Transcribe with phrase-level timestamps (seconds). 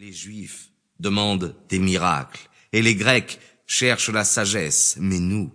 [0.00, 5.52] Les Juifs demandent des miracles, et les Grecs cherchent la sagesse, mais nous,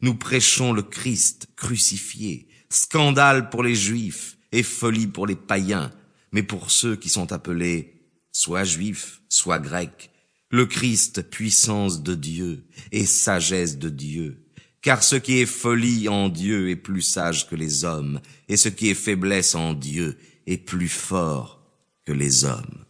[0.00, 5.92] nous prêchons le Christ crucifié, scandale pour les Juifs et folie pour les païens,
[6.30, 10.12] mais pour ceux qui sont appelés soit Juifs, soit Grecs,
[10.50, 14.46] le Christ puissance de Dieu et sagesse de Dieu.
[14.80, 18.68] Car ce qui est folie en Dieu est plus sage que les hommes, et ce
[18.68, 21.64] qui est faiblesse en Dieu est plus fort
[22.06, 22.84] que les hommes.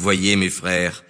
[0.00, 1.04] Voyez, mes frères,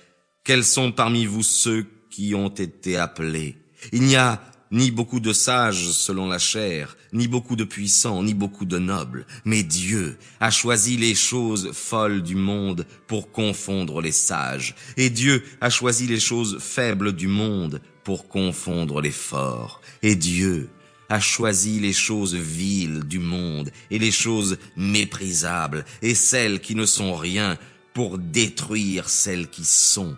[0.44, 3.58] quels sont parmi vous ceux qui ont été appelés?
[3.92, 8.32] Il n'y a ni beaucoup de sages selon la chair, ni beaucoup de puissants, ni
[8.32, 14.12] beaucoup de nobles, mais Dieu a choisi les choses folles du monde pour confondre les
[14.12, 20.16] sages, et Dieu a choisi les choses faibles du monde pour confondre les forts, et
[20.16, 20.70] Dieu
[21.10, 26.86] a choisi les choses viles du monde et les choses méprisables et celles qui ne
[26.86, 27.58] sont rien
[27.94, 30.16] pour détruire celles qui sont,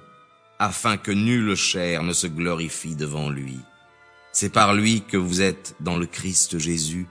[0.58, 3.58] afin que nulle chair ne se glorifie devant lui.
[4.32, 7.06] C'est par lui que vous êtes dans le Christ Jésus,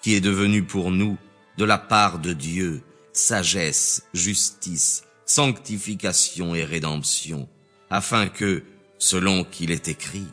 [0.00, 1.18] qui est devenu pour nous,
[1.58, 7.48] de la part de Dieu, sagesse, justice, sanctification et rédemption,
[7.90, 8.62] afin que,
[8.98, 10.28] selon qu'il est écrit,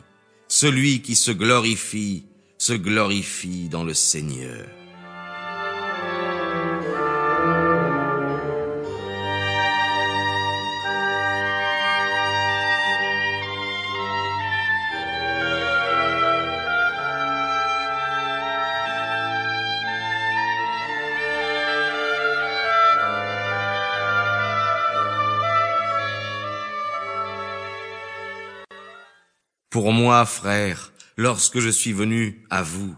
[0.48, 2.24] celui qui se glorifie,
[2.58, 4.66] se glorifie dans le Seigneur.
[29.70, 32.96] Pour moi, frère, lorsque je suis venu à vous,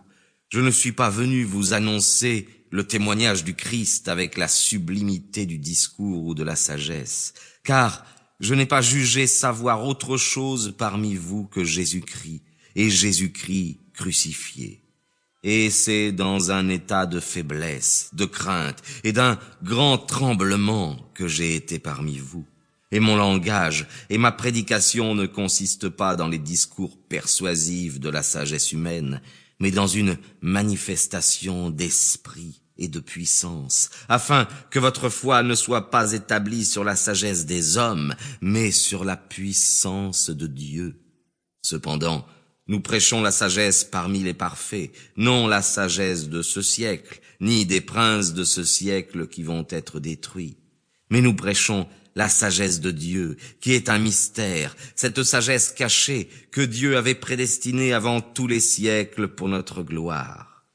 [0.49, 5.59] je ne suis pas venu vous annoncer le témoignage du Christ avec la sublimité du
[5.59, 8.07] discours ou de la sagesse, car
[8.41, 12.43] je n'ai pas jugé savoir autre chose parmi vous que Jésus-Christ,
[12.75, 14.81] et Jésus-Christ crucifié.
[15.45, 21.55] Et c'est dans un état de faiblesse, de crainte et d'un grand tremblement que j'ai
[21.55, 22.47] été parmi vous.
[22.93, 28.23] Et mon langage et ma prédication ne consistent pas dans les discours persuasifs de la
[28.23, 29.23] sagesse humaine,
[29.59, 36.13] mais dans une manifestation d'esprit et de puissance, afin que votre foi ne soit pas
[36.13, 41.01] établie sur la sagesse des hommes, mais sur la puissance de Dieu.
[41.63, 42.27] Cependant,
[42.67, 47.81] nous prêchons la sagesse parmi les parfaits, non la sagesse de ce siècle, ni des
[47.81, 50.57] princes de ce siècle qui vont être détruits.
[51.11, 56.61] Mais nous prêchons la sagesse de Dieu, qui est un mystère, cette sagesse cachée que
[56.61, 60.67] Dieu avait prédestinée avant tous les siècles pour notre gloire,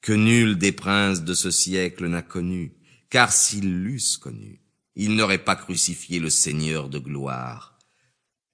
[0.00, 2.72] que nul des princes de ce siècle n'a connu,
[3.10, 4.60] car s'ils l'eussent connu,
[4.96, 7.78] ils n'auraient pas crucifié le Seigneur de gloire.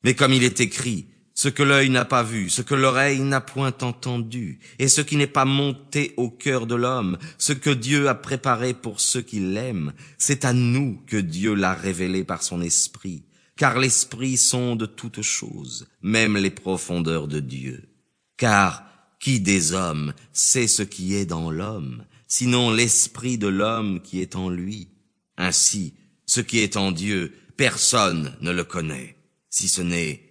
[0.03, 3.41] Mais comme il est écrit, ce que l'œil n'a pas vu, ce que l'oreille n'a
[3.41, 8.09] point entendu, et ce qui n'est pas monté au cœur de l'homme, ce que Dieu
[8.09, 12.63] a préparé pour ceux qui l'aiment, c'est à nous que Dieu l'a révélé par son
[12.63, 13.25] esprit,
[13.57, 17.89] car l'esprit sonde toutes choses, même les profondeurs de Dieu.
[18.37, 18.85] Car
[19.19, 24.37] qui des hommes sait ce qui est dans l'homme, sinon l'esprit de l'homme qui est
[24.37, 24.89] en lui?
[25.37, 25.95] Ainsi,
[26.27, 29.17] ce qui est en Dieu, personne ne le connaît,
[29.51, 30.24] si ce n'est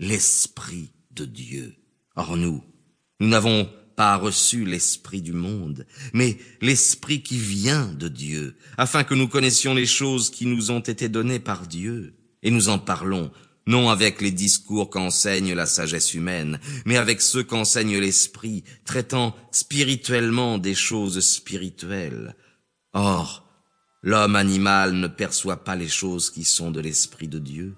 [0.00, 1.76] l'Esprit de Dieu.
[2.16, 2.64] Or nous,
[3.20, 9.14] nous n'avons pas reçu l'Esprit du monde, mais l'Esprit qui vient de Dieu, afin que
[9.14, 12.14] nous connaissions les choses qui nous ont été données par Dieu.
[12.42, 13.30] Et nous en parlons,
[13.66, 20.56] non avec les discours qu'enseigne la sagesse humaine, mais avec ceux qu'enseigne l'Esprit, traitant spirituellement
[20.56, 22.34] des choses spirituelles.
[22.94, 23.46] Or,
[24.02, 27.76] l'homme animal ne perçoit pas les choses qui sont de l'Esprit de Dieu,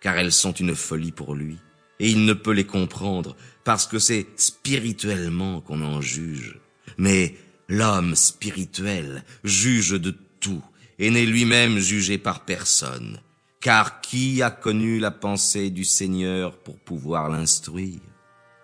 [0.00, 1.58] car elles sont une folie pour lui,
[1.98, 6.58] et il ne peut les comprendre, parce que c'est spirituellement qu'on en juge.
[6.96, 7.34] Mais
[7.68, 10.62] l'homme spirituel juge de tout,
[10.98, 13.20] et n'est lui-même jugé par personne.
[13.60, 18.00] Car qui a connu la pensée du Seigneur pour pouvoir l'instruire?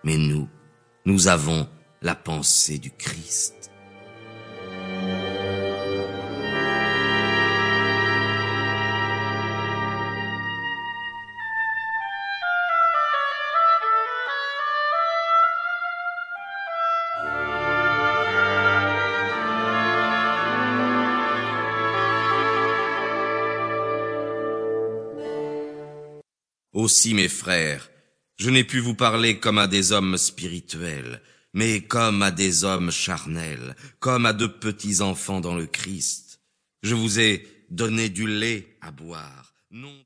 [0.03, 0.49] Mais nous,
[1.05, 1.67] nous avons
[2.01, 3.66] la pensée du Christ.
[26.77, 27.89] Aussi, mes frères,
[28.35, 31.23] je n'ai pu vous parler comme à des hommes spirituels,
[31.55, 36.39] mais comme à des hommes charnels, comme à de petits enfants dans le Christ.
[36.83, 39.55] Je vous ai donné du lait à boire,